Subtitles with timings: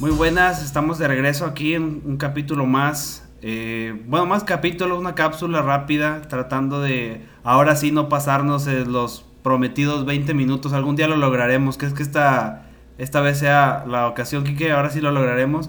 [0.00, 3.28] Muy buenas, estamos de regreso aquí en un capítulo más.
[3.42, 10.06] Eh, bueno, más capítulo, una cápsula rápida, tratando de ahora sí no pasarnos los prometidos
[10.06, 10.72] 20 minutos.
[10.72, 11.78] Algún día lo lograremos.
[11.78, 14.70] ¿Crees que esta, esta vez sea la ocasión, Kike?
[14.70, 15.68] Ahora sí lo lograremos.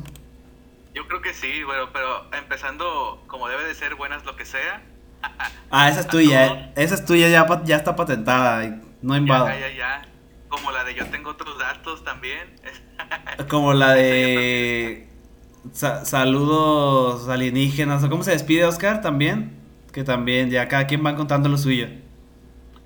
[0.93, 4.84] Yo creo que sí, bueno, pero empezando como debe de ser, buenas lo que sea.
[5.71, 6.74] Ah, esa es tuya, eh.
[6.75, 9.47] esa es tuya, ya, ya está patentada, no invado.
[9.47, 10.08] Ya, ya, ya.
[10.50, 12.56] Como la de yo tengo otros datos también.
[13.50, 15.08] Como la de
[15.74, 19.58] saludos alienígenas, ¿cómo se despide Oscar también?
[19.94, 21.88] Que también, ya cada quien va contando lo suyo.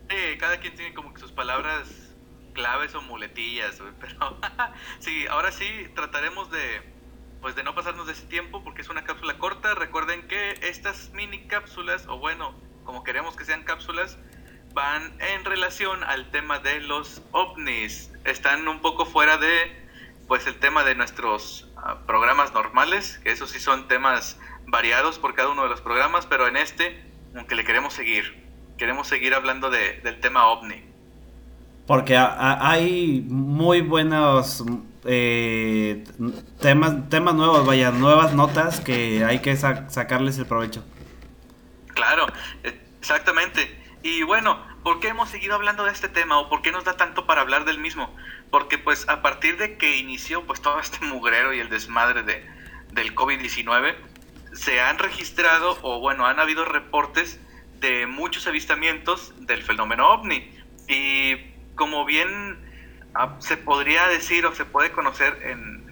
[0.09, 2.13] Sí, cada quien tiene como que sus palabras
[2.53, 4.37] claves o muletillas, pero
[4.99, 6.93] sí, ahora sí trataremos de
[7.41, 9.75] pues de no pasarnos de ese tiempo porque es una cápsula corta.
[9.75, 12.55] Recuerden que estas mini cápsulas, o bueno,
[12.85, 14.17] como queremos que sean cápsulas,
[14.73, 18.11] van en relación al tema de los ovnis.
[18.25, 19.83] Están un poco fuera de
[20.27, 25.35] pues el tema de nuestros ah, programas normales, que esos sí son temas variados por
[25.35, 27.03] cada uno de los programas, pero en este,
[27.35, 28.41] aunque le queremos seguir,
[28.77, 30.83] queremos seguir hablando de, del tema ovni.
[31.85, 34.63] Porque hay muy buenos
[35.03, 36.05] eh,
[36.61, 40.81] temas, temas nuevos, vaya, nuevas notas que hay que sacarles el provecho.
[41.93, 42.25] Claro,
[43.01, 43.82] exactamente.
[44.03, 46.97] Y bueno, ¿por qué hemos seguido hablando de este tema o por qué nos da
[46.97, 48.15] tanto para hablar del mismo?
[48.51, 52.45] Porque pues a partir de que inició pues todo este mugrero y el desmadre de,
[52.91, 53.95] del COVID-19,
[54.53, 57.39] se han registrado o bueno, han habido reportes
[57.79, 60.53] de muchos avistamientos del fenómeno ovni.
[60.87, 61.37] Y
[61.75, 62.63] como bien
[63.15, 65.83] Ah, se podría decir o se puede conocer en,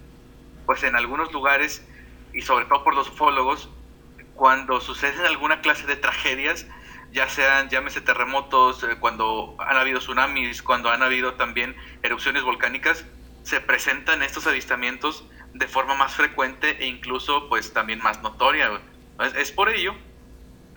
[0.66, 1.86] pues en algunos lugares
[2.32, 3.68] y sobre todo por los ufólogos,
[4.34, 6.66] cuando suceden alguna clase de tragedias,
[7.12, 13.04] ya sean, llámese terremotos, eh, cuando han habido tsunamis, cuando han habido también erupciones volcánicas,
[13.42, 18.80] se presentan estos avistamientos de forma más frecuente e incluso pues también más notoria.
[19.36, 19.94] es por ello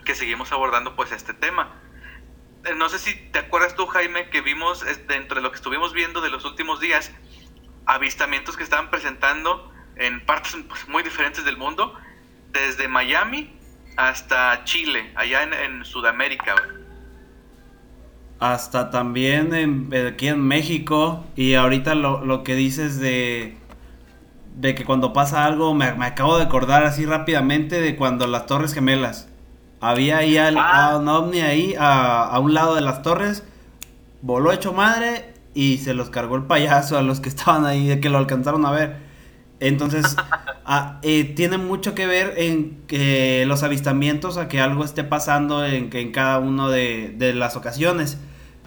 [0.04, 1.74] que seguimos abordando pues este tema.
[2.64, 5.94] Eh, no sé si te acuerdas tú, Jaime, que vimos dentro de lo que estuvimos
[5.94, 7.12] viendo de los últimos días,
[7.86, 11.98] avistamientos que estaban presentando en partes pues, muy diferentes del mundo,
[12.52, 13.56] desde Miami
[13.96, 16.54] hasta Chile, allá en, Sudamérica.
[18.38, 23.56] Hasta también en, aquí en México, y ahorita lo, que dices de,
[24.56, 28.46] de que cuando pasa algo, me, me acabo de acordar así rápidamente de cuando las
[28.46, 29.28] Torres Gemelas
[29.80, 30.96] había ahí al, ah.
[30.98, 33.44] un ovni ahí a, un lado de las torres,
[34.22, 38.08] voló hecho madre y se los cargó el payaso a los que estaban ahí, que
[38.08, 38.96] lo alcanzaron a ver.
[39.60, 40.16] Entonces,
[40.66, 46.12] ah, tiene mucho que ver en los avistamientos, a que algo esté pasando en, en
[46.12, 48.18] cada una de, las ocasiones.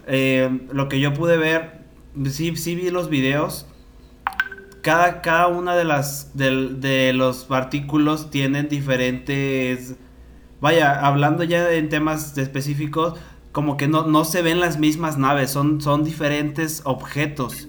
[0.06, 1.82] Eh, lo que yo pude ver,
[2.30, 3.66] sí, sí vi los videos.
[4.82, 9.96] Cada, cada una de las de, de los artículos tienen diferentes
[10.60, 13.18] vaya, hablando ya en temas específicos,
[13.52, 17.68] como que no, no se ven las mismas naves, son, son diferentes objetos.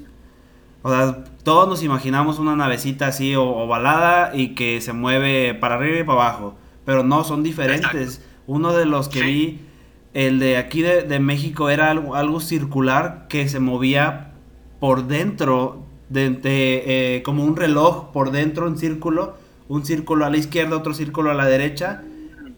[0.84, 6.00] O sea, todos nos imaginamos una navecita así ovalada y que se mueve para arriba
[6.00, 6.56] y para abajo.
[6.86, 8.22] Pero no, son diferentes.
[8.48, 9.62] Uno de los que vi,
[10.14, 14.34] el de aquí de, México, era algo, algo, circular que se movía
[14.80, 19.36] por dentro, de, eh, como un reloj por dentro, un círculo.
[19.68, 22.02] Un círculo a la izquierda, otro círculo a la derecha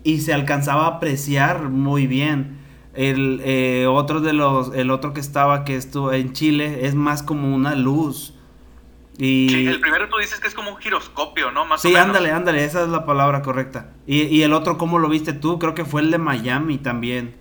[0.03, 2.57] y se alcanzaba a apreciar muy bien.
[2.93, 7.23] El eh, otro de los, el otro que estaba que estuvo en Chile es más
[7.23, 8.33] como una luz.
[9.17, 9.49] Y...
[9.49, 11.65] Sí, el primero tú dices que es como un giroscopio, ¿no?
[11.65, 13.91] Más sí, ándale, ándale, esa es la palabra correcta.
[14.07, 15.59] Y, y, el otro, ¿cómo lo viste tú?
[15.59, 17.35] Creo que fue el de Miami también.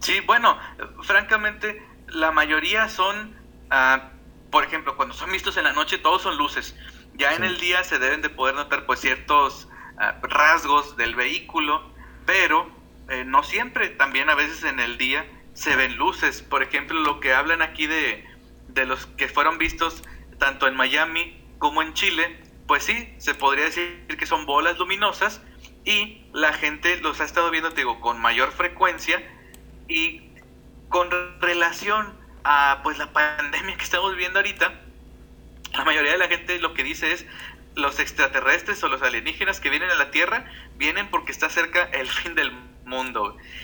[0.00, 0.58] Sí, bueno,
[1.02, 3.34] francamente, la mayoría son,
[3.70, 4.10] ah,
[4.50, 6.76] por ejemplo, cuando son vistos en la noche, todos son luces.
[7.16, 11.80] Ya en el día se deben de poder notar pues ciertos Ah, rasgos del vehículo,
[12.26, 12.68] pero
[13.08, 16.42] eh, no siempre, también a veces en el día se ven luces.
[16.42, 18.24] Por ejemplo, lo que hablan aquí de,
[18.68, 20.02] de los que fueron vistos
[20.38, 25.42] tanto en Miami como en Chile, pues sí, se podría decir que son bolas luminosas
[25.84, 29.22] y la gente los ha estado viendo, te digo, con mayor frecuencia
[29.88, 30.30] y
[30.88, 31.10] con
[31.40, 34.80] relación a pues la pandemia que estamos viendo ahorita,
[35.74, 37.26] la mayoría de la gente lo que dice es,
[37.74, 40.44] los extraterrestres o los alienígenas que vienen a la Tierra
[40.76, 42.73] vienen porque está cerca el fin del mundo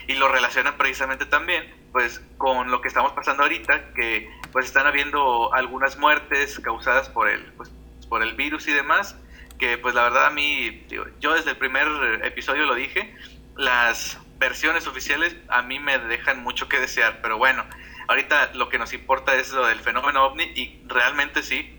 [0.06, 4.87] y lo relacionan precisamente también pues con lo que estamos pasando ahorita que pues están
[4.87, 7.70] habiendo algunas muertes causadas por el pues,
[8.08, 9.17] por el virus y demás
[9.58, 10.87] que pues la verdad a mí
[11.20, 11.87] yo desde el primer
[12.25, 13.14] episodio lo dije
[13.56, 17.64] las versiones oficiales a mí me dejan mucho que desear pero bueno
[18.08, 21.78] ahorita lo que nos importa es lo del fenómeno ovni y realmente sí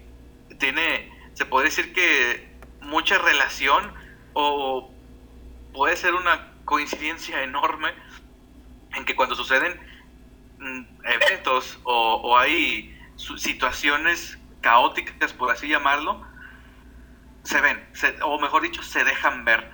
[0.60, 2.52] tiene se puede decir que
[2.82, 3.94] mucha relación
[4.34, 4.94] o
[5.74, 7.94] puede ser una coincidencia enorme
[8.96, 9.80] en que cuando suceden
[10.60, 16.26] mm, eventos o, hay situaciones caóticas, por así llamarlo,
[17.44, 17.80] se ven,
[18.24, 19.70] o mejor dicho, se dejan ver.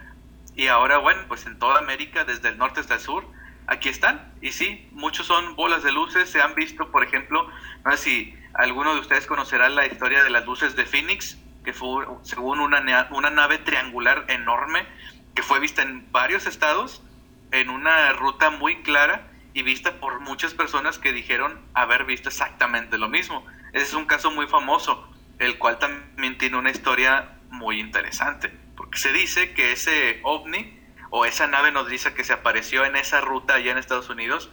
[0.55, 3.25] Y ahora, bueno, pues en toda América, desde el norte hasta el sur,
[3.67, 4.33] aquí están.
[4.41, 6.29] Y sí, muchos son bolas de luces.
[6.29, 7.47] Se han visto, por ejemplo,
[7.85, 11.73] no sé si alguno de ustedes conocerá la historia de las luces de Phoenix, que
[11.73, 14.87] fue según una, una nave triangular enorme
[15.47, 17.01] fue vista en varios estados
[17.51, 22.97] en una ruta muy clara y vista por muchas personas que dijeron haber visto exactamente
[22.97, 23.45] lo mismo.
[23.71, 25.09] Ese es un caso muy famoso,
[25.39, 30.77] el cual también tiene una historia muy interesante, porque se dice que ese ovni
[31.11, 34.51] o esa nave nodriza que se apareció en esa ruta allá en Estados Unidos,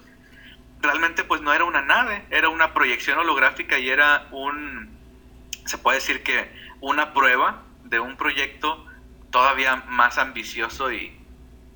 [0.80, 4.96] realmente pues no era una nave, era una proyección holográfica y era un,
[5.66, 6.48] se puede decir que
[6.80, 8.86] una prueba de un proyecto
[9.34, 11.12] todavía más ambicioso y,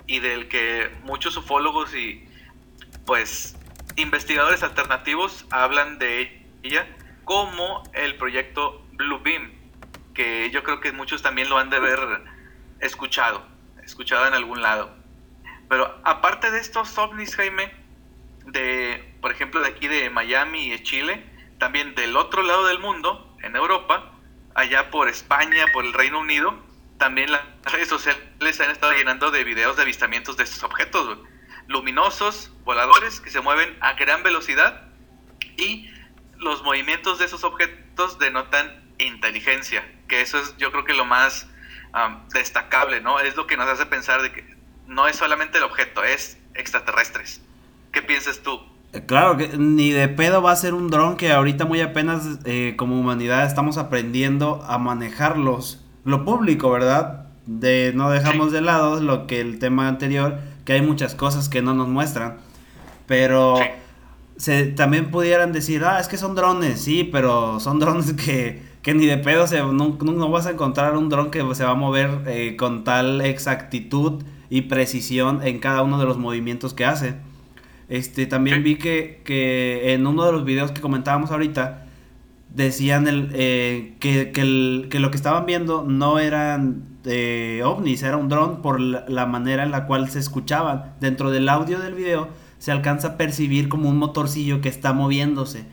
[0.07, 2.25] y del que muchos ufólogos y
[3.05, 3.57] pues
[3.97, 6.87] investigadores alternativos hablan de ella
[7.25, 9.51] como el proyecto Blue Beam,
[10.15, 11.99] que yo creo que muchos también lo han de haber
[12.79, 13.45] escuchado,
[13.83, 14.95] escuchado en algún lado.
[15.69, 17.75] Pero aparte de estos ovnis, Jaime,
[18.47, 21.25] de, por ejemplo, de aquí de Miami y de Chile,
[21.59, 24.13] también del otro lado del mundo, en Europa,
[24.55, 26.68] allá por España, por el Reino Unido,
[26.99, 28.21] también las redes sociales
[28.53, 31.19] se han estado llenando de videos de avistamientos de estos objetos
[31.67, 34.89] luminosos, voladores, que se mueven a gran velocidad
[35.56, 35.91] y
[36.39, 41.49] los movimientos de esos objetos denotan inteligencia, que eso es yo creo que lo más
[42.33, 43.19] destacable, ¿no?
[43.19, 44.56] Es lo que nos hace pensar de que
[44.87, 47.43] no es solamente el objeto, es extraterrestres.
[47.93, 48.61] ¿Qué piensas tú?
[48.93, 52.39] Eh, claro, que ni de pedo va a ser un dron que ahorita muy apenas
[52.45, 57.27] eh, como humanidad estamos aprendiendo a manejarlos lo público, ¿verdad?
[57.47, 61.63] De no dejamos de lado lo que el tema anterior, que hay muchas cosas que
[61.63, 62.37] no nos muestran,
[63.07, 63.59] pero
[64.37, 68.95] se, también pudieran decir, ah, es que son drones, sí, pero son drones que, que
[68.95, 71.75] ni de pedo se, no, no, vas a encontrar un dron que se va a
[71.75, 77.17] mover eh, con tal exactitud y precisión en cada uno de los movimientos que hace.
[77.89, 81.88] Este, también vi que, que en uno de los videos que comentábamos ahorita,
[82.55, 84.45] decían el, eh, que, que,
[84.99, 89.71] lo que estaban viendo no eran eh, ovnis, era un dron por la, manera en
[89.71, 90.95] la cual se escuchaban.
[91.00, 92.29] Dentro del audio del video
[92.59, 95.65] se alcanza a percibir como un motorcillo que está moviéndose.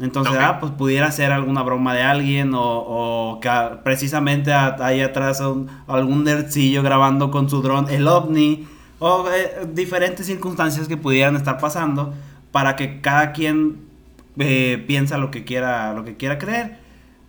[0.00, 3.50] Entonces, ah, pues pudiera ser alguna broma de alguien o, que
[3.84, 5.42] precisamente ahí atrás
[5.86, 8.66] algún nerdcillo grabando con su dron el ovni
[8.98, 12.14] o eh, diferentes circunstancias que pudieran estar pasando
[12.50, 13.91] para que cada quien
[14.38, 16.78] eh, piensa lo que quiera, lo que quiera creer.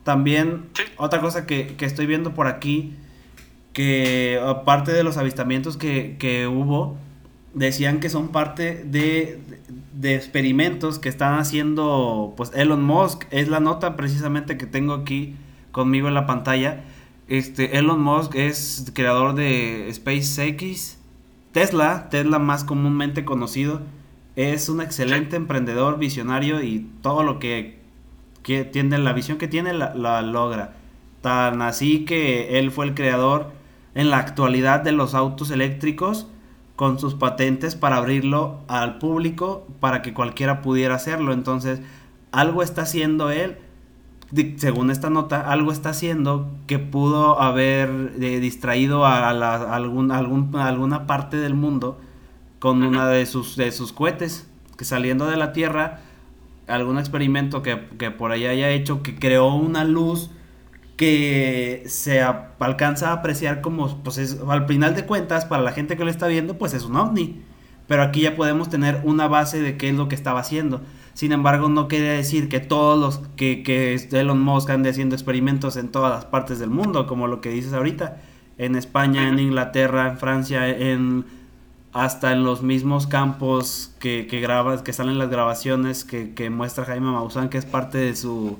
[0.03, 0.65] También,
[0.97, 2.93] otra cosa que, estoy viendo por aquí,
[3.73, 6.97] que aparte de los avistamientos que, hubo,
[7.53, 9.39] decían que son parte de,
[9.93, 13.25] de, experimentos que están haciendo pues Elon Musk.
[13.31, 15.35] Es la nota precisamente que tengo aquí
[15.71, 16.83] conmigo en la pantalla.
[17.27, 20.97] Este, Elon Musk es creador de SpaceX,
[21.53, 23.81] Tesla, Tesla más comúnmente conocido
[24.35, 27.79] es un excelente emprendedor, visionario y todo lo que,
[28.41, 30.75] tiene, la visión que tiene la, logra.
[31.21, 33.51] Tan así que él fue el creador
[33.95, 36.27] en la actualidad de los autos eléctricos
[36.75, 41.31] con sus patentes para abrirlo al público para que cualquiera pudiera hacerlo.
[41.31, 41.81] Entonces,
[42.31, 43.57] algo está haciendo él,
[44.57, 51.37] según esta nota, algo está haciendo que pudo haber eh, distraído a, algún, alguna parte
[51.37, 51.99] del mundo
[52.63, 55.99] con una de sus, de sus cohetes, que saliendo de la Tierra,
[56.65, 60.29] algún experimento que, por ahí haya hecho, que creó una luz
[60.95, 66.05] que se alcanza a apreciar como, pues al final de cuentas, para la gente que
[66.05, 67.41] lo está viendo, pues es un ovni.
[67.85, 70.79] Pero aquí ya podemos tener una base de qué es lo que estaba haciendo.
[71.13, 75.75] Sin embargo, no quiere decir que todos los que, que Elon Musk ande haciendo experimentos
[75.75, 78.21] en todas las partes del mundo, como lo que dices ahorita.
[78.57, 81.42] En España, en Inglaterra, en Francia, en
[81.93, 86.85] hasta en los mismos campos que, que grabas, que salen las grabaciones que, que, muestra
[86.85, 88.57] Jaime Maussan, que es parte de su,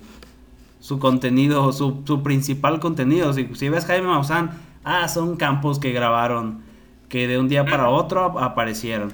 [0.80, 3.34] su contenido, su, su principal contenido.
[3.34, 4.52] Si, si, ves Jaime Maussan,
[4.84, 6.62] ah, son campos que grabaron,
[7.10, 9.13] que de un día para otro aparecieron.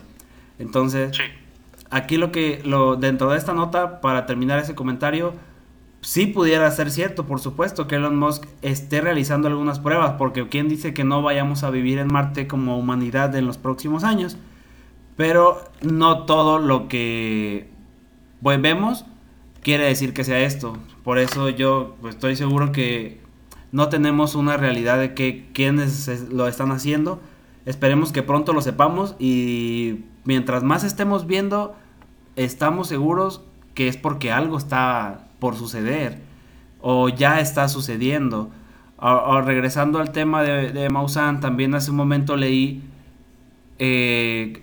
[0.59, 1.17] Entonces,
[1.89, 5.33] aquí lo que, lo, dentro de esta nota, para terminar ese comentario,
[6.01, 10.69] sí pudiera ser cierto, por supuesto, que Elon Musk esté realizando algunas pruebas, porque quien
[10.69, 14.37] dice que no vayamos a vivir en Marte como humanidad en los próximos años,
[15.15, 17.69] pero no todo lo que
[18.41, 19.05] vemos
[19.61, 20.77] quiere decir que sea esto.
[21.03, 23.21] Por eso yo pues, estoy seguro que
[23.71, 27.19] no tenemos una realidad de que quiénes lo están haciendo.
[27.65, 31.75] Esperemos que pronto lo sepamos y mientras más estemos viendo,
[32.35, 36.19] estamos seguros que es porque algo está por suceder
[36.81, 38.51] o ya está sucediendo.
[38.97, 42.83] O, regresando al tema de, de Maussan, también hace un momento leí
[43.77, 44.61] eh,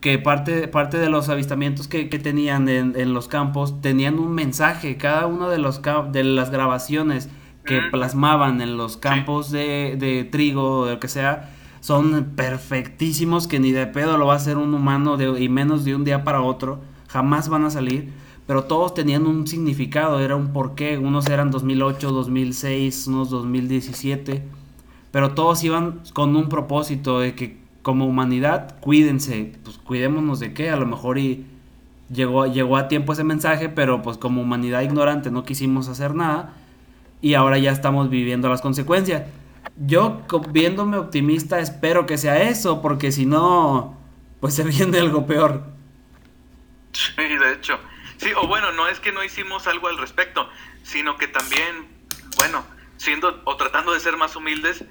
[0.00, 5.26] que parte, parte de los avistamientos que, tenían en, los campos tenían un mensaje, cada
[5.26, 5.82] uno de, los,
[6.12, 7.28] de las grabaciones
[7.64, 13.60] que plasmaban en los campos de, de trigo o lo que sea, son perfectísimos que
[13.60, 16.24] ni de pedo lo va a hacer un humano de, y menos de un día
[16.24, 18.10] para otro, jamás van a salir,
[18.48, 24.42] pero todos tenían un significado, era un porqué, unos eran 2008, 2006, unos 2017,
[25.12, 30.70] pero todos iban con un propósito de que como humanidad cuídense, pues cuidémonos de qué,
[30.70, 31.44] a lo mejor y
[32.10, 36.54] llegó, llegó a tiempo ese mensaje, pero pues como humanidad ignorante no quisimos hacer nada
[37.20, 39.24] y ahora ya estamos viviendo las consecuencias.
[39.76, 43.94] Yo, viéndome optimista, espero que sea eso, porque si no,
[44.40, 45.64] pues se viene algo peor.
[46.92, 47.78] Sí, de hecho.
[48.18, 50.50] Sí, o bueno, no es que no hicimos algo al respecto,
[50.82, 51.88] sino que también,
[52.36, 52.64] bueno,
[52.96, 54.84] siendo o tratando de ser más humildes,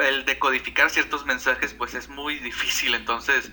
[0.00, 3.52] el decodificar ciertos mensajes pues es muy difícil, entonces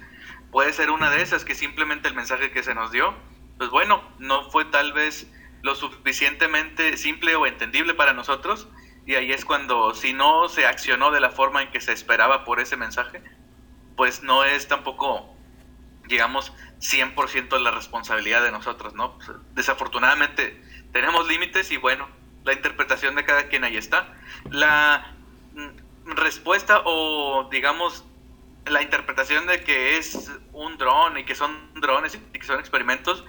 [0.52, 3.14] puede ser una de esas que simplemente el mensaje que se nos dio,
[3.58, 5.28] pues bueno, no fue tal vez
[5.62, 8.70] lo suficientemente simple o entendible para nosotros
[9.06, 12.46] y ahí es cuando si no se accionó de la forma en que se esperaba
[12.46, 13.22] por ese mensaje,
[13.98, 15.36] pues no es tampoco,
[16.10, 16.52] digamos,
[16.82, 19.18] 100% la responsabilidad de nosotros, ¿no?
[19.18, 20.62] Pues, desafortunadamente
[20.92, 22.10] tenemos límites y bueno,
[22.44, 24.14] la interpretación de cada quien ahí está.
[24.50, 25.14] La
[25.54, 28.04] mm, respuesta o digamos
[28.66, 33.24] la interpretación de que es un dron y que son drones y que son experimentos,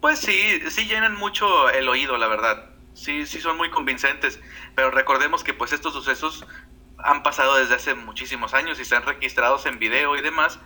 [0.00, 2.70] pues sí, sí llenan mucho el oído, la verdad.
[2.94, 4.40] Sí, sí son muy convincentes,
[4.74, 6.46] pero recordemos que pues estos sucesos
[6.98, 10.60] han pasado desde hace muchísimos años y están registrados en video y demás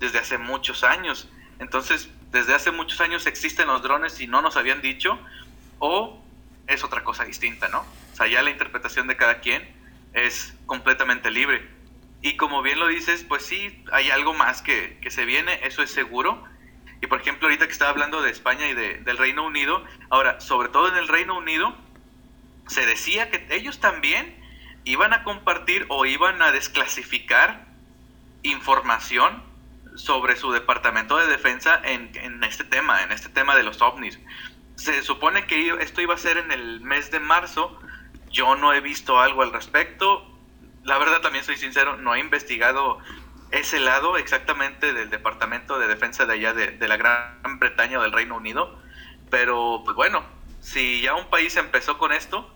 [0.00, 1.28] desde hace muchos años.
[1.60, 5.20] Entonces, desde hace muchos años existen los drones y no nos habían dicho,
[5.78, 6.20] o
[6.66, 7.80] es otra cosa distinta, ¿no?
[8.12, 9.62] O sea, ya la interpretación de cada quien
[10.12, 11.68] es completamente libre.
[12.22, 15.82] Y como bien lo dices, pues sí, hay algo más que, que se viene, eso
[15.82, 16.44] es seguro,
[17.02, 20.40] y por ejemplo, ahorita que estaba hablando de España y de, del Reino Unido, ahora,
[20.40, 21.74] sobre todo en el Reino Unido,
[22.66, 24.36] se decía que ellos también
[24.84, 27.66] iban a compartir o iban a desclasificar
[28.42, 29.49] información
[29.96, 34.18] sobre su departamento de defensa en, en este tema, en este tema de los ovnis.
[34.76, 37.78] Se supone que esto iba a ser en el mes de marzo.
[38.30, 40.26] Yo no he visto algo al respecto.
[40.84, 42.98] La verdad también soy sincero, no he investigado
[43.50, 48.12] ese lado exactamente del Departamento de Defensa de allá de, la Gran Bretaña o del
[48.12, 48.78] Reino Unido.
[49.30, 50.24] Pero, pues bueno,
[50.60, 52.48] si ya un país empezó con esto,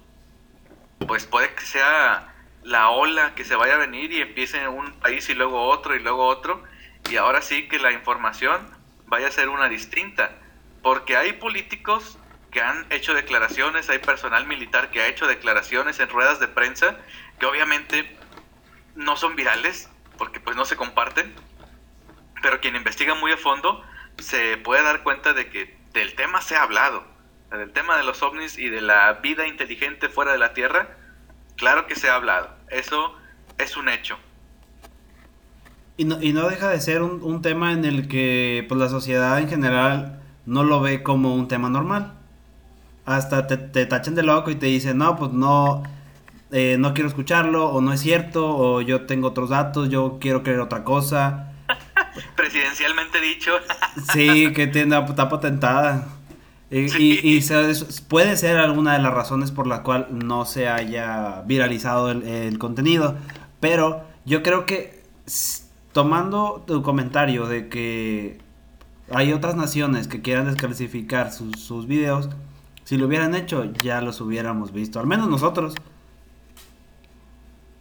[1.07, 5.29] pues puede que sea la ola que se vaya a venir y empiece un país
[5.29, 6.62] y luego otro y luego otro.
[7.11, 8.68] Y ahora sí que la información
[9.06, 10.30] vaya a ser una distinta.
[10.82, 12.18] Porque hay políticos
[12.50, 16.96] que han hecho declaraciones, hay personal militar que ha hecho declaraciones en ruedas de prensa
[17.38, 18.16] que obviamente
[18.94, 21.34] no son virales, porque pues no se comparten,
[22.42, 23.84] pero quien investiga muy a fondo
[24.18, 27.04] se puede dar cuenta de que del tema se ha hablado,
[27.50, 30.96] del tema de los ovnis y de la vida inteligente fuera de la Tierra,
[31.56, 33.18] claro que se ha hablado, eso
[33.58, 34.18] es un hecho.
[35.97, 39.39] Y no, y no deja de ser un, tema en el que pues, la sociedad
[39.39, 42.15] en general no lo ve como un tema normal.
[43.07, 45.83] Hasta te, te tachan de loco y te dicen, no, pues no,
[46.51, 50.43] eh, no quiero escucharlo, o no es cierto, o yo tengo otros datos, yo quiero
[50.43, 51.53] creer otra cosa.
[52.37, 53.53] Presidencialmente dicho.
[54.13, 56.09] sí, que tiene, está patentada.
[56.71, 57.41] Y,
[58.09, 63.17] puede ser alguna de las razones por la cual no se haya viralizado el, contenido.
[63.61, 65.03] Pero yo creo que
[65.95, 68.39] tomando tu comentario de que
[69.13, 72.29] hay otras naciones que quieran desclasificar sus, sus videos,
[72.83, 75.75] si lo hubieran hecho ya los hubiéramos visto, al menos nosotros.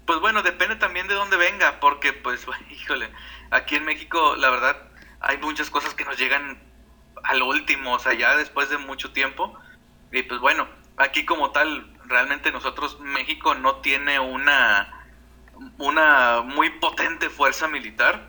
[0.06, 3.10] Pues bueno, depende también de dónde venga, porque pues, híjole,
[3.50, 4.78] aquí en México la verdad
[5.20, 6.62] hay muchas cosas que nos llegan
[7.24, 9.58] al último, o sea, ya después de mucho tiempo.
[10.12, 10.68] Y pues bueno,
[10.98, 15.03] aquí como tal, realmente nosotros, México no tiene una,
[15.78, 18.28] una muy potente fuerza militar,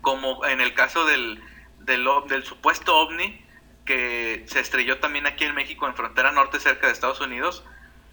[0.00, 1.42] como en el caso del,
[1.80, 3.44] del, supuesto ovni,
[3.84, 7.64] que se estrelló también aquí en México, en frontera norte, cerca de Estados Unidos,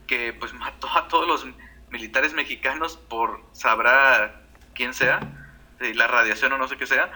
[0.08, 1.46] que pues mató a todos los
[1.90, 4.42] militares mexicanos por sabrá
[4.74, 5.20] quién sea,
[5.80, 7.12] la radiación o no sé qué sea,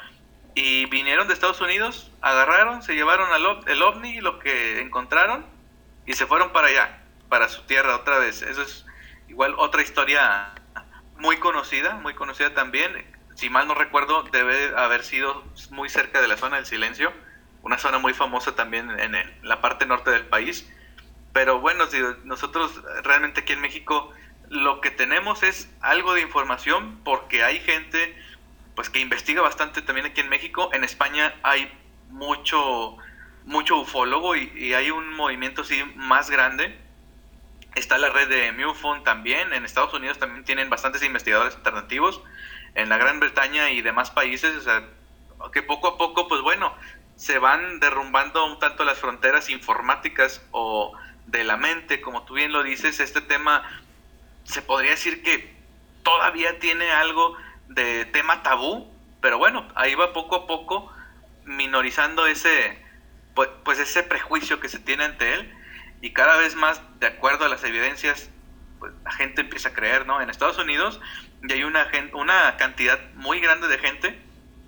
[0.56, 5.46] y vinieron de Estados Unidos, agarraron, se llevaron al el ovni, lo que encontraron,
[6.06, 8.42] y se fueron para allá, para su tierra otra vez.
[8.42, 8.86] Eso es,
[9.28, 10.54] igual otra historia
[11.20, 12.92] muy conocida, muy conocida también.
[13.36, 17.14] Si mal no recuerdo, debe haber sido muy cerca de la zona del silencio,
[17.62, 20.70] una zona muy famosa también en la parte norte del país.
[21.34, 21.86] Pero bueno,
[22.24, 24.12] nosotros realmente aquí en México
[24.50, 28.18] lo que tenemos es algo de información porque hay gente
[28.76, 30.70] pues que investiga bastante también aquí en México.
[30.74, 31.72] En España hay
[32.10, 32.98] mucho
[33.46, 36.78] mucho ufólogo y, hay un movimiento así más grande.
[37.80, 39.54] Está la red de MUFON también.
[39.54, 42.22] En Estados Unidos también tienen bastantes investigadores alternativos.
[42.76, 44.84] En la Gran Bretaña y demás países, o sea,
[45.54, 46.76] que poco a poco, pues bueno,
[47.16, 50.92] se van derrumbando un tanto las fronteras informáticas o
[51.28, 53.64] de la mente, como tú bien lo dices, este tema
[54.44, 55.56] se podría decir que
[56.04, 57.38] todavía tiene algo
[57.70, 60.92] de tema tabú, pero bueno, ahí va poco a poco
[61.46, 62.84] minorizando ese,
[63.36, 65.59] pues, pues, ese prejuicio que se tiene ante él
[66.02, 68.30] y cada vez más, de acuerdo a las evidencias,
[68.80, 70.22] pues la gente empieza a creer, ¿no?
[70.22, 71.00] En Estados Unidos
[71.44, 74.20] ya hay una, una cantidad muy grande de gente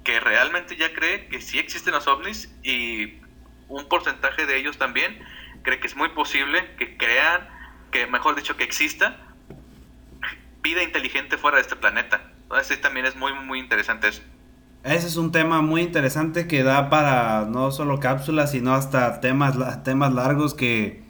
[0.04, 3.22] que realmente ya cree que sí existen los ovnis y
[3.68, 5.24] un porcentaje de ellos también
[5.64, 7.48] cree que es muy posible que crean,
[7.92, 9.18] que mejor dicho, que exista
[10.62, 12.22] vida inteligente fuera de este planeta.
[12.44, 14.22] Entonces también es muy, muy interesante eso.
[14.84, 19.84] Ese es un tema muy interesante que da para no solo cápsulas, sino hasta temas,
[19.84, 21.04] temas largos que,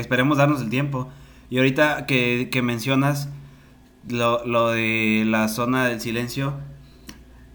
[0.00, 1.10] esperemos darnos el tiempo.
[1.50, 3.28] Y ahorita que, mencionas
[4.08, 6.54] lo, lo, de la zona del silencio,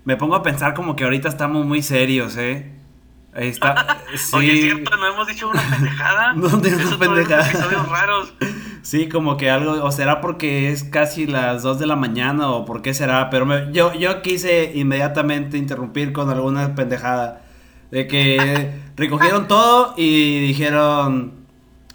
[0.06, 2.74] me pongo a pensar como que ahorita estamos muy serios, ¿eh?
[3.38, 3.98] Está,
[4.34, 6.34] Oye, es cierto, no hemos dicho una pendejada.
[6.36, 6.62] no, no
[7.00, 7.86] pendejada.
[7.90, 8.34] raros.
[8.82, 12.66] Sí, como que algo, o será porque es casi las 2 de la mañana o
[12.66, 17.42] por qué será, pero yo, yo quise inmediatamente interrumpir con alguna pendejada.
[17.92, 21.37] De que recogieron todo y dijeron,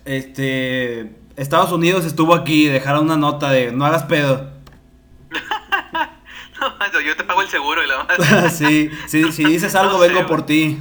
[0.05, 4.51] este, Estados Unidos estuvo aquí, dejaron una nota de, no hagas pedo.
[6.93, 10.45] no, yo te pago el seguro y la sí, sí, si dices algo vengo por
[10.45, 10.79] ti.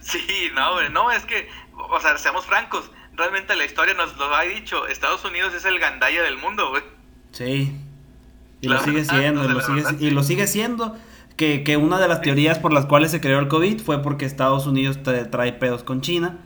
[0.00, 4.42] sí, no, no, es que, o sea, seamos francos, realmente la historia nos lo ha
[4.42, 4.86] dicho.
[4.86, 6.82] Estados Unidos es el gandalla del mundo, güey.
[7.32, 7.76] Sí.
[8.60, 9.44] Y lo sigue siendo,
[10.00, 10.96] y lo sigue siendo.
[11.36, 14.24] Que, que, una de las teorías por las cuales se creó el COVID fue porque
[14.24, 16.38] Estados Unidos trae pedos con China.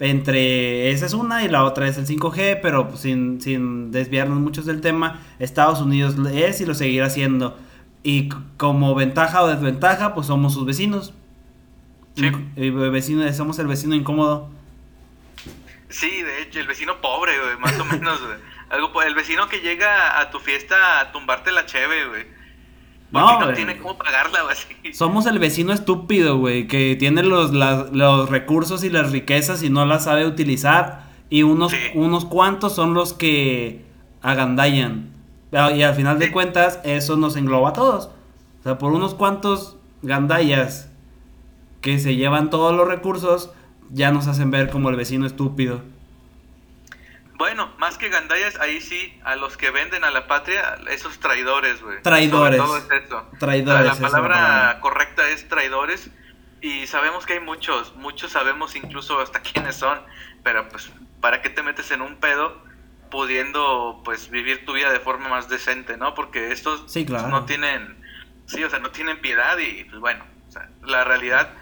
[0.00, 4.38] Entre esa es una y la otra es el 5G, pero pues sin, sin desviarnos
[4.38, 7.58] mucho del tema, Estados Unidos es y lo seguirá siendo.
[8.04, 11.12] Y como ventaja o desventaja, pues somos sus vecinos.
[12.14, 12.30] Sí.
[12.56, 14.48] Y, vecino, somos el vecino incómodo.
[15.88, 18.20] Sí, de hecho, el vecino pobre, güey, más o menos,
[18.70, 22.26] Algo, el vecino que llega a tu fiesta a tumbarte la cheve, güey.
[23.10, 24.94] No, no tiene cómo pagarla, güey.
[24.94, 29.86] Somos el vecino estúpido, güey, que tiene los, los recursos y las riquezas y no
[29.86, 31.08] las sabe utilizar.
[31.30, 33.84] Y unos, unos cuantos son los que
[34.22, 35.10] agandallan.
[35.52, 38.10] Ah, y al final de cuentas, eso nos engloba a todos.
[38.60, 40.90] O sea, por unos cuantos gandallas
[41.80, 43.50] que se llevan todos los recursos,
[43.90, 45.82] ya nos hacen ver como el vecino estúpido.
[47.38, 51.80] Bueno, más que gandallas, ahí sí, a los que venden a la patria, esos traidores,
[51.80, 52.02] güey.
[52.02, 52.58] Traidores.
[52.58, 53.30] todo es eso.
[53.38, 54.00] Traidores.
[54.00, 56.10] La, palabra correcta es traidores.
[56.60, 60.00] Y sabemos que hay muchos, muchos sabemos incluso hasta quiénes son,
[60.42, 62.60] pero pues, ¿para qué te metes en un pedo
[63.08, 66.14] pudiendo, pues, vivir tu vida de forma más decente, ¿no?
[66.14, 67.28] Porque estos sí, claro.
[67.28, 68.02] no tienen,
[68.46, 71.54] sí, o sea, no tienen piedad y, pues, bueno, o sea, la realidad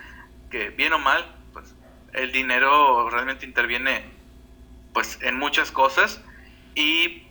[0.51, 1.37] que, bien o mal,
[2.15, 4.16] el dinero realmente interviene
[4.97, 6.23] pues en muchas cosas
[6.75, 7.25] y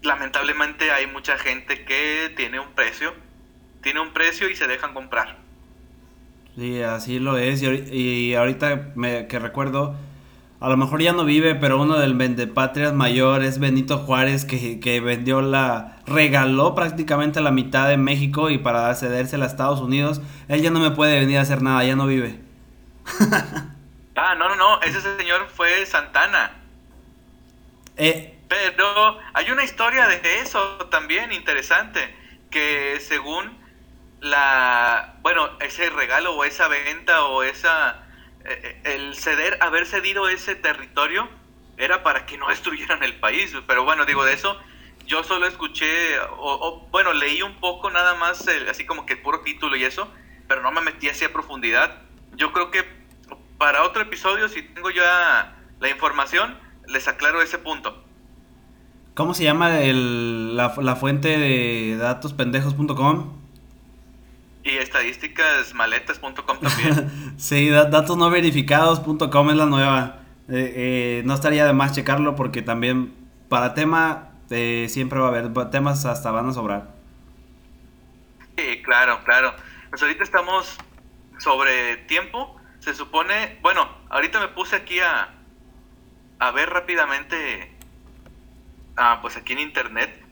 [0.00, 3.12] lamentablemente hay mucha gente que tiene un precio,
[3.82, 5.36] tiene un precio y se dejan comprar.
[6.56, 7.62] Sí, así lo es.
[7.62, 9.96] Y, ahorita me, que recuerdo,
[10.60, 14.80] a lo mejor ya no vive, pero uno del vendepatrias mayor es Benito Juárez, que,
[14.80, 15.98] que, vendió la.
[16.06, 20.22] regaló prácticamente la mitad de México y para cederse a Estados Unidos.
[20.48, 22.40] Él ya no me puede venir a hacer nada, ya no vive.
[24.20, 26.57] Ah, no, no, no, ese señor fue Santana.
[27.98, 28.34] Eh.
[28.48, 32.14] Pero hay una historia de eso también interesante,
[32.50, 33.58] que según
[34.20, 38.06] la, bueno, ese regalo o esa venta o esa,
[38.44, 41.28] eh, eh, el ceder, haber cedido ese territorio
[41.76, 44.58] era para que no destruyeran el país, pero bueno, digo de eso,
[45.06, 49.76] yo solo escuché, o, bueno, leí un poco nada más, así como que puro título
[49.76, 50.12] y eso,
[50.46, 52.02] pero no me metí así a profundidad.
[52.34, 52.84] Yo creo que
[53.56, 58.02] para otro episodio, si tengo ya la información, les aclaro ese punto.
[59.14, 63.32] ¿Cómo se llama el, la, fuente de datospendejos.com?
[64.62, 67.34] Y estadísticasmaletas.com también.
[67.38, 70.20] sí, datos no verificados.com es la nueva.
[70.48, 73.12] Eh, eh, no estaría de más checarlo porque también
[73.48, 76.88] para tema eh, siempre va a haber, temas hasta van a sobrar.
[78.56, 79.54] Sí, claro, claro.
[79.90, 80.76] Pues ahorita estamos
[81.38, 82.56] sobre tiempo.
[82.78, 85.37] Se supone, bueno, ahorita me puse aquí a,
[86.38, 87.72] a ver rápidamente,
[88.96, 90.22] ah, pues aquí en internet,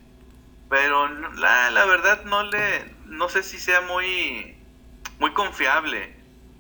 [0.69, 4.57] pero la, la verdad no le, no sé si sea muy,
[5.19, 6.15] muy confiable.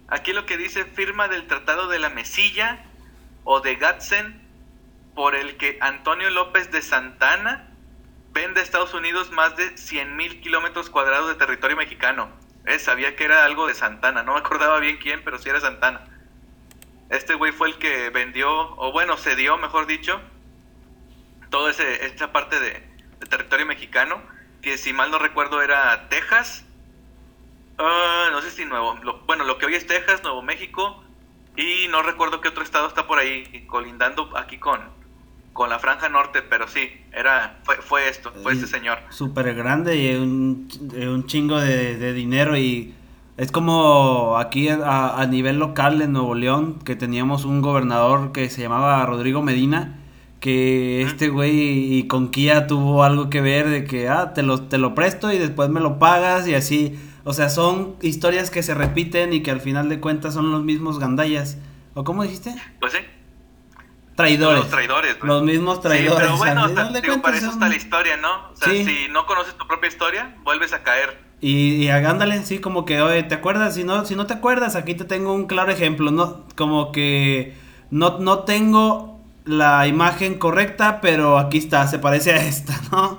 [0.08, 2.84] Aquí lo que dice firma del Tratado de la Mesilla
[3.44, 4.40] o de Gatzen
[5.14, 7.68] por el que Antonio López de Santana
[8.32, 12.28] vende a Estados Unidos más de 100 mil kilómetros cuadrados de territorio mexicano.
[12.66, 15.60] Eh, sabía que era algo de Santana, no me acordaba bien quién, pero sí era
[15.60, 16.04] Santana.
[17.10, 20.20] Este güey fue el que vendió, o bueno, cedió, mejor dicho,
[21.50, 22.82] toda esa parte de,
[23.28, 24.20] territorio mexicano,
[24.62, 26.64] que si mal no recuerdo era Texas,
[27.78, 31.02] ah, no sé si Nuevo, bueno, lo que hoy es Texas, Nuevo México,
[31.56, 34.80] y no recuerdo qué otro estado está por ahí, colindando aquí con,
[35.52, 38.98] con la franja norte, pero sí, era fue, fue esto, fue este señor.
[39.08, 42.94] Súper grande y un, un chingo de, dinero y
[43.36, 48.62] es como aquí a, nivel local en Nuevo León que teníamos un gobernador que se
[48.62, 49.98] llamaba Rodrigo Medina
[50.40, 54.62] que este güey y con Kia tuvo algo que ver de que ah te lo
[54.62, 58.62] te lo presto y después me lo pagas y así o sea son historias que
[58.62, 61.58] se repiten y que al final de cuentas son los mismos gandallas
[61.94, 62.98] o cómo dijiste pues sí
[64.16, 64.60] traidores.
[64.60, 65.16] Los traidores.
[65.22, 66.18] Los mismos traidores.
[66.18, 68.50] pero bueno, para eso está la historia, ¿no?
[68.50, 71.25] O sea, si no conoces tu propia historia, vuelves a caer.
[71.40, 73.74] Y, y ándale, sí, como que, oye, ¿te acuerdas?
[73.74, 76.44] Si no, si no te acuerdas, aquí te tengo un claro ejemplo, ¿no?
[76.56, 77.56] Como que
[77.90, 83.18] no, no tengo la imagen correcta, pero aquí está, se parece a esta, ¿no?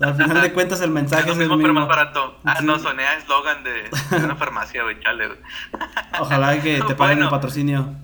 [0.00, 2.38] Al final de cuentas el mensaje es, lo mismo, pero más barato.
[2.44, 5.28] Ah, no, sonea eslogan de, de, una farmacia, güey, chale,
[6.20, 7.94] Ojalá que te paguen el patrocinio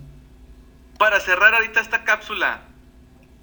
[1.01, 2.61] para cerrar ahorita esta cápsula,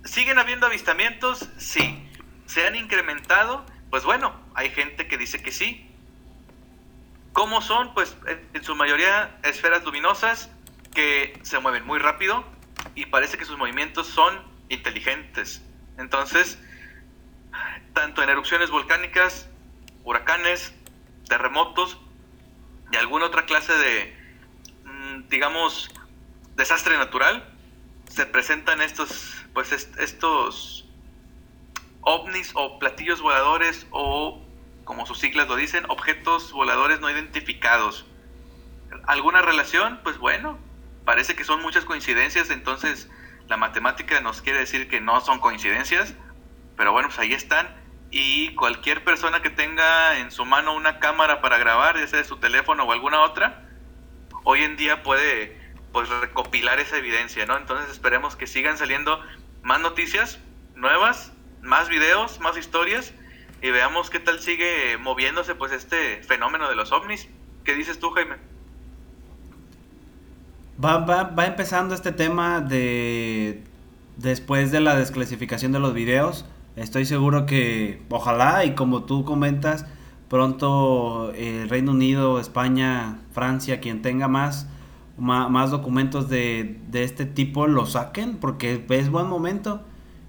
[0.03, 1.49] ¿siguen habiendo avistamientos?
[1.57, 2.07] Sí.
[2.45, 3.65] ¿Se han incrementado?
[3.89, 5.86] Pues bueno, hay gente que dice que sí.
[7.37, 7.93] ¿Cómo son?
[7.93, 8.17] Pues
[8.55, 10.49] en su mayoría esferas luminosas
[10.95, 12.43] que se mueven muy rápido
[12.95, 15.61] y parece que sus movimientos son inteligentes.
[15.99, 16.57] Entonces,
[17.93, 19.47] tanto en erupciones volcánicas,
[20.03, 20.73] huracanes,
[21.29, 21.99] terremotos
[22.91, 24.17] y alguna otra clase de,
[24.85, 25.91] mm, digamos,
[26.55, 27.47] desastre natural,
[28.09, 30.89] se presentan estos, pues estos
[32.01, 34.43] ovnis o platillos voladores o,
[34.87, 38.05] como sus siglas lo dicen, objetos voladores no identificados.
[39.05, 39.99] ¿Alguna relación?
[40.01, 40.57] Pues bueno,
[41.03, 43.09] parece que son muchas coincidencias, entonces
[43.49, 46.15] la matemática nos quiere decir que no son coincidencias,
[46.77, 47.67] pero bueno, pues ahí están.
[48.11, 52.25] Y cualquier persona que tenga en su mano una cámara para grabar, ya sea de
[52.25, 53.67] su teléfono o alguna otra,
[54.45, 55.59] hoy en día puede
[55.91, 57.57] pues recopilar esa evidencia, ¿no?
[57.57, 59.21] Entonces esperemos que sigan saliendo
[59.63, 60.39] más noticias
[60.75, 63.13] nuevas, más videos, más historias
[63.61, 67.27] y veamos qué tal sigue moviéndose pues este fenómeno de los ovnis.
[67.63, 68.35] ¿Qué dices tú, Jaime?
[70.83, 73.63] Va, va, va empezando este tema de
[74.17, 76.45] después de la desclasificación de los videos.
[76.75, 79.85] Estoy seguro que ojalá y como tú comentas,
[80.29, 84.67] pronto el eh, Reino Unido, España, Francia, quien tenga más,
[85.17, 89.81] más, documentos de, este tipo lo saquen, porque es buen momento.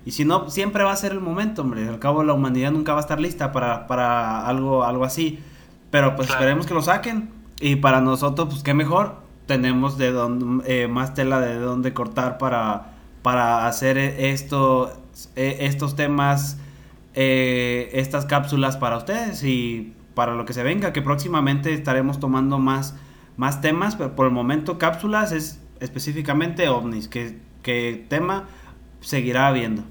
[0.08, 1.86] Y si no, siempre va a ser el momento, hombre.
[1.86, 5.38] Al cabo, la humanidad nunca va a estar lista para, para algo, algo así.
[5.90, 7.28] Pero pues esperemos que lo saquen.
[7.60, 9.16] Y para nosotros, pues qué mejor.
[9.44, 10.14] Tenemos de
[10.64, 14.90] eh, más tela de dónde cortar para, para hacer esto,
[15.36, 16.56] e, estos temas,
[17.12, 22.58] eh, estas cápsulas para ustedes y para lo que se venga, que próximamente estaremos tomando
[22.58, 22.94] más
[23.36, 28.46] más temas, pero por el momento cápsulas es específicamente ovnis, que, que tema
[29.00, 29.84] seguirá habiendo.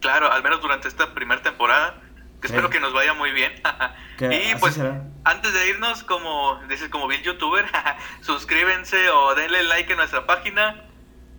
[0.00, 2.00] Claro, al menos durante esta primera temporada,
[2.40, 3.52] que espero que nos vaya muy bien.
[4.20, 4.80] y pues
[5.24, 7.66] antes de irnos, como dices, como bien youtuber,
[8.22, 10.84] suscríbense o denle like a nuestra página,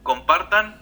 [0.04, 0.82] compartan,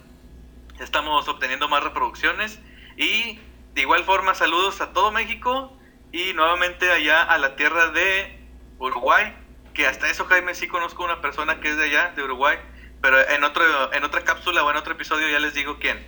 [0.78, 2.60] estamos obteniendo más reproducciones
[2.96, 3.40] y
[3.74, 5.76] de igual forma saludos a todo México
[6.12, 8.46] y nuevamente allá a la tierra de
[8.78, 9.34] Uruguay
[9.74, 12.58] que hasta eso, Jaime, sí conozco una persona que es de allá, de Uruguay,
[13.00, 13.62] pero en, otro,
[13.92, 16.06] en otra cápsula o en otro episodio ya les digo quién.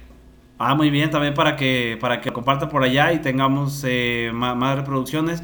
[0.59, 4.77] Ah, muy bien, también para que, para que comparta por allá y tengamos eh, más,
[4.77, 5.43] reproducciones.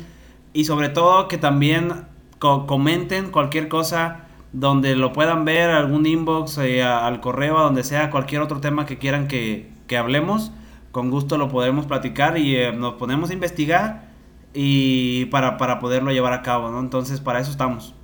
[0.52, 2.06] Y sobre todo que también
[2.38, 8.10] comenten cualquier cosa donde lo puedan ver, algún inbox, eh, al correo, a donde sea,
[8.10, 10.52] cualquier otro tema que quieran que, que hablemos.
[10.92, 14.08] Con gusto lo podemos platicar y eh, nos ponemos a investigar
[14.54, 16.80] y para, para poderlo llevar a cabo, ¿no?
[16.80, 17.94] Entonces, para eso estamos.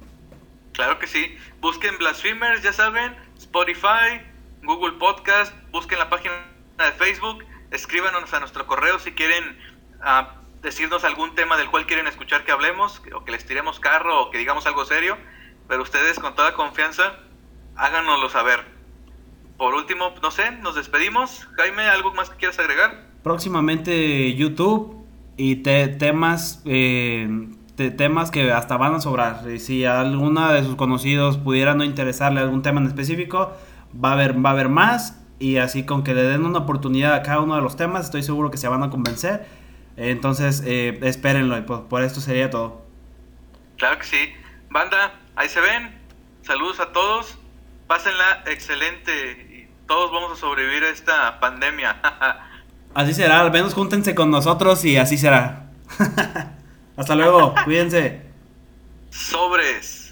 [0.72, 1.34] Claro que sí.
[1.60, 4.20] Busquen Blasphemers, ya saben, Spotify,
[4.62, 6.34] Google Podcast, busquen la página
[6.78, 7.44] de Facebook.
[7.70, 9.58] escríbanos a nuestro correo si quieren
[10.02, 14.22] ah, decirnos algún tema del cual quieren escuchar que hablemos, o que les tiremos carro,
[14.22, 15.16] o que digamos algo serio,
[15.68, 17.18] pero ustedes con toda confianza
[17.76, 18.60] háganoslo saber.
[19.56, 21.48] Por último, no sé, nos despedimos.
[21.56, 23.04] Jaime, ¿algo más que quieras agregar?
[23.22, 25.06] Próximamente YouTube
[25.36, 27.28] y temas, eh,
[27.96, 29.44] temas que hasta van a sobrar.
[29.58, 33.52] Si alguna de sus conocidos pudiera no interesarle algún tema en específico,
[34.02, 35.23] va a haber, va a haber más.
[35.38, 38.22] Y así con que le den una oportunidad a cada uno de los temas, estoy
[38.22, 39.46] seguro que se van a convencer.
[39.96, 41.56] Entonces, eh, espérenlo.
[41.58, 42.82] Y por, por esto sería todo.
[43.76, 44.32] Claro que sí.
[44.70, 45.98] Banda, ahí se ven.
[46.42, 47.38] Saludos a todos.
[47.86, 49.68] Pásenla excelente.
[49.86, 51.96] Todos vamos a sobrevivir a esta pandemia.
[52.94, 53.40] así será.
[53.40, 55.70] Al menos júntense con nosotros y así será.
[56.96, 57.54] Hasta luego.
[57.64, 58.22] Cuídense.
[59.10, 60.03] Sobres.